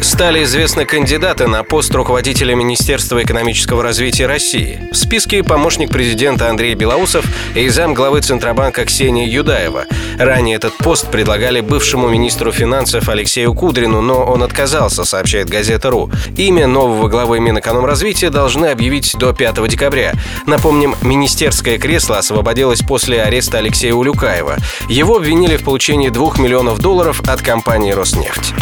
Стали 0.00 0.44
известны 0.44 0.84
кандидаты 0.84 1.46
на 1.46 1.64
пост 1.64 1.94
руководителя 1.94 2.54
Министерства 2.54 3.22
экономического 3.22 3.82
развития 3.82 4.26
России. 4.26 4.88
В 4.92 4.96
списке 4.96 5.42
помощник 5.42 5.90
президента 5.90 6.48
Андрей 6.48 6.74
Белоусов 6.74 7.24
и 7.54 7.68
зам 7.68 7.94
главы 7.94 8.20
Центробанка 8.20 8.84
Ксения 8.84 9.26
Юдаева. 9.26 9.86
Ранее 10.18 10.56
этот 10.56 10.76
пост 10.78 11.10
предлагали 11.10 11.60
бывшему 11.60 12.08
министру 12.08 12.52
финансов 12.52 13.08
Алексею 13.08 13.54
Кудрину, 13.54 14.00
но 14.00 14.24
он 14.24 14.42
отказался, 14.42 15.04
сообщает 15.04 15.48
газета 15.48 15.90
«Ру». 15.90 16.10
Имя 16.36 16.66
нового 16.66 17.08
главы 17.08 17.40
Минэкономразвития 17.40 18.30
должны 18.30 18.66
объявить 18.66 19.16
до 19.18 19.32
5 19.32 19.66
декабря. 19.68 20.12
Напомним, 20.46 20.94
министерское 21.02 21.78
кресло 21.78 22.18
освободилось 22.18 22.80
после 22.80 23.22
ареста 23.22 23.58
Алексея 23.58 23.94
Улюкаева. 23.94 24.56
Его 24.88 25.16
обвинили 25.16 25.56
в 25.56 25.64
получении 25.64 26.10
2 26.10 26.38
миллионов 26.38 26.78
долларов 26.78 27.20
от 27.26 27.42
компании 27.42 27.92
«Роснефть». 27.92 28.54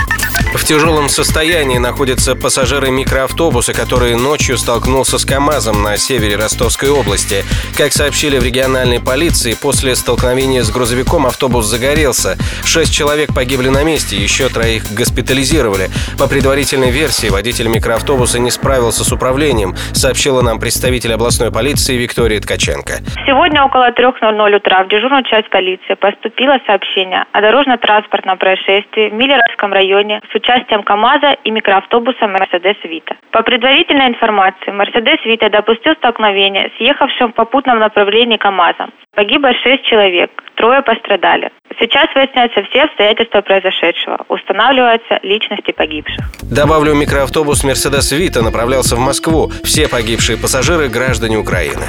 В 0.55 0.65
тяжелом 0.65 1.09
состоянии 1.09 1.79
находятся 1.79 2.37
пассажиры 2.37 2.91
микроавтобуса, 2.91 3.73
который 3.73 4.15
ночью 4.17 4.59
столкнулся 4.59 5.19
с 5.19 5.25
КАМАЗом 5.25 5.83
на 5.83 5.97
севере 5.97 6.37
Ростовской 6.37 6.91
области. 6.91 7.43
Как 7.77 7.93
сообщили 7.93 8.39
в 8.39 8.45
региональной 8.45 9.01
полиции, 9.01 9.57
после 9.61 9.97
столкновения 9.97 10.63
с 10.63 10.71
грузовиком 10.71 11.27
автобус 11.27 11.65
загорелся. 11.65 12.37
Шесть 12.65 12.95
человек 12.95 13.35
погибли 13.35 13.71
на 13.71 13.83
месте, 13.83 14.17
еще 14.17 14.51
троих 14.51 14.85
госпитализировали. 14.95 15.89
По 16.19 16.29
предварительной 16.29 16.91
версии, 16.91 17.29
водитель 17.29 17.69
микроавтобуса 17.69 18.39
не 18.39 18.51
справился 18.51 19.05
с 19.05 19.13
управлением, 19.13 19.75
сообщила 19.93 20.43
нам 20.43 20.61
представитель 20.61 21.15
областной 21.15 21.51
полиции 21.51 21.97
Виктория 21.97 22.41
Ткаченко. 22.41 22.99
Сегодня 23.27 23.65
около 23.65 23.91
3.00 23.91 24.57
утра 24.57 24.85
в 24.85 24.89
дежурную 24.89 25.25
часть 25.25 25.49
полиции 25.49 25.95
поступило 25.95 26.59
сообщение 26.67 27.25
о 27.33 27.41
дорожно-транспортном 27.41 28.37
происшествии 28.37 29.09
в 29.09 29.15
Миллеровском 29.15 29.73
районе 29.73 30.21
с 30.31 30.42
участием 30.43 30.83
КАМАЗа 30.83 31.37
и 31.45 31.51
микроавтобуса 31.51 32.27
«Мерседес 32.27 32.77
Вита». 32.85 33.17
По 33.31 33.43
предварительной 33.43 34.09
информации, 34.09 34.71
«Мерседес 34.73 35.19
Вита» 35.25 35.49
допустил 35.49 35.95
столкновение 35.95 36.71
с 36.77 36.81
ехавшим 36.81 37.33
в 37.33 37.35
попутном 37.35 37.79
направлении 37.79 38.37
КАМАЗом. 38.37 38.93
Погибло 39.15 39.53
шесть 39.63 39.85
человек, 39.85 40.31
трое 40.57 40.83
пострадали. 40.83 41.51
Сейчас 41.79 42.07
выясняются 42.15 42.63
все 42.65 42.83
обстоятельства 42.83 43.41
произошедшего. 43.41 44.25
Устанавливаются 44.29 45.21
личности 45.23 45.73
погибших. 45.73 46.25
Добавлю, 46.43 46.95
микроавтобус 46.95 47.65
«Мерседес 47.65 48.13
Вита» 48.13 48.43
направлялся 48.43 48.97
в 48.97 49.01
Москву. 49.01 49.51
Все 49.63 49.89
погибшие 49.89 50.39
пассажиры– 50.39 50.89
граждане 50.97 51.39
Украины. 51.39 51.87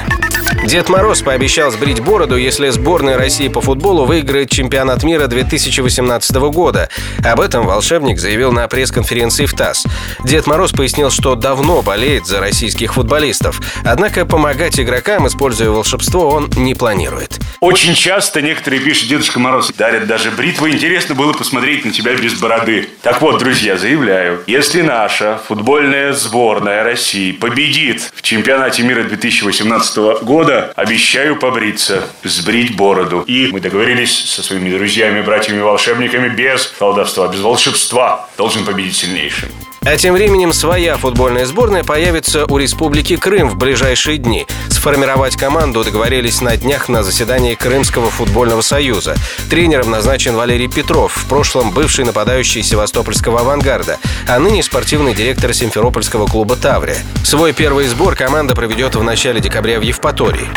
Дед 0.66 0.88
Мороз 0.88 1.22
пообещал 1.22 1.72
сбрить 1.72 2.00
бороду, 2.00 2.38
если 2.38 2.70
сборная 2.70 3.18
России 3.18 3.50
по 3.50 3.60
футболу 3.60 4.06
выиграет 4.06 4.50
чемпионат 4.50 5.04
мира 5.04 5.28
2018 5.28 6.36
года. 6.52 6.90
Об 7.24 7.42
этом 7.42 7.66
волшебник 7.66 8.18
заявил 8.18 8.54
на 8.54 8.68
пресс-конференции 8.70 9.46
в 9.46 9.54
ТАСС. 9.54 9.84
Дед 10.24 10.48
Мороз 10.48 10.72
пояснил, 10.72 11.12
что 11.12 11.36
давно 11.36 11.82
болеет 11.82 12.26
за 12.26 12.40
российских 12.40 12.94
футболистов. 12.94 13.60
Однако 13.84 14.26
помогать 14.26 14.80
игрокам, 14.80 15.28
используя 15.28 15.70
волшебство, 15.70 16.30
он 16.30 16.50
не 16.56 16.76
планирует. 16.76 17.40
Очень 17.60 17.94
часто 17.94 18.42
некоторые 18.42 18.82
пишут, 18.82 19.10
Дедушка 19.10 19.40
Мороз 19.40 19.72
дарят 19.78 20.08
даже 20.08 20.32
бритвы. 20.32 20.72
Интересно 20.72 21.14
было 21.14 21.34
посмотреть 21.34 21.84
на 21.84 21.92
тебя 21.92 22.16
без 22.16 22.40
бороды. 22.40 22.90
Так 23.02 23.22
вот, 23.22 23.38
друзья, 23.40 23.78
заявляю, 23.78 24.42
если 24.48 24.82
наша 24.82 25.42
футбольная 25.46 26.14
сборная 26.14 26.84
России 26.84 27.34
победит 27.34 28.12
в 28.16 28.22
чемпионате 28.22 28.84
мира 28.84 29.04
2018 29.04 30.24
года, 30.24 30.53
обещаю 30.76 31.38
побриться, 31.38 32.08
сбрить 32.24 32.76
бороду. 32.76 33.22
И 33.22 33.50
мы 33.52 33.60
договорились 33.60 34.30
со 34.30 34.44
своими 34.44 34.70
друзьями, 34.76 35.22
братьями-волшебниками 35.22 36.30
без 36.30 36.68
колдовства, 36.68 37.28
без 37.28 37.42
волшебства. 37.42 38.30
Должен 38.38 38.66
победить 38.66 38.96
сильнейший. 38.96 39.50
А 39.86 39.98
тем 39.98 40.14
временем 40.14 40.54
своя 40.54 40.98
футбольная 40.98 41.46
сборная 41.46 41.84
появится 41.84 42.46
у 42.46 42.58
Республики 42.58 43.18
Крым 43.18 43.50
в 43.50 43.58
ближайшие 43.58 44.18
дни. 44.18 44.48
Сформировать 44.70 45.36
команду 45.36 45.84
договорились 45.84 46.42
на 46.42 46.56
днях 46.56 46.88
на 46.88 47.04
заседании 47.04 47.56
Крымского 47.56 48.10
футбольного 48.10 48.62
союза. 48.62 49.16
Тренером 49.50 49.92
назначен 49.92 50.36
Валерий 50.36 50.70
Петров, 50.70 51.14
в 51.14 51.28
прошлом 51.28 51.72
бывший 51.72 52.06
нападающий 52.06 52.64
севастопольского 52.64 53.42
авангарда, 53.42 54.00
а 54.28 54.40
ныне 54.40 54.64
спортивный 54.64 55.14
директор 55.14 55.54
симферопольского 55.54 56.28
клуба 56.28 56.56
«Таврия». 56.56 56.98
Свой 57.26 57.52
первый 57.52 57.86
сбор 57.88 58.16
команда 58.16 58.56
проведет 58.56 58.96
в 58.96 59.04
начале 59.04 59.42
декабря 59.42 59.80
в 59.80 59.84
Евпатории. 59.84 60.48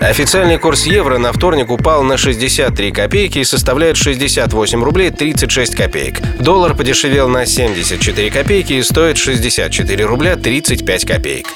Официальный 0.00 0.58
курс 0.58 0.86
евро 0.86 1.18
на 1.18 1.32
вторник 1.32 1.70
упал 1.70 2.04
на 2.04 2.16
63 2.16 2.92
копейки 2.92 3.38
и 3.38 3.44
составляет 3.44 3.96
68 3.96 4.84
рублей 4.84 5.10
36 5.10 5.74
копеек. 5.74 6.20
Доллар 6.38 6.74
подешевел 6.74 7.28
на 7.28 7.46
74 7.46 8.30
копейки 8.30 8.74
и 8.74 8.82
стоит 8.82 9.18
64 9.18 10.04
рубля 10.04 10.36
35 10.36 11.04
копеек. 11.04 11.46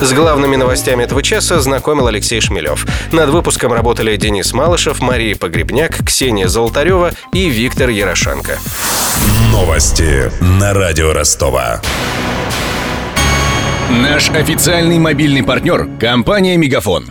С 0.00 0.12
главными 0.12 0.54
новостями 0.54 1.02
этого 1.02 1.22
часа 1.22 1.60
знакомил 1.60 2.06
Алексей 2.06 2.40
Шмелев. 2.40 2.86
Над 3.10 3.30
выпуском 3.30 3.72
работали 3.72 4.16
Денис 4.16 4.52
Малышев, 4.52 5.00
Мария 5.00 5.34
Погребняк, 5.34 6.04
Ксения 6.06 6.46
Золотарева 6.46 7.10
и 7.32 7.48
Виктор 7.48 7.88
Ярошенко. 7.88 8.58
Новости 9.50 10.30
на 10.40 10.74
радио 10.74 11.12
Ростова. 11.12 11.80
Наш 13.90 14.30
официальный 14.30 14.98
мобильный 14.98 15.42
партнер– 15.42 15.88
компания 16.00 16.56
«Мегафон». 16.56 17.10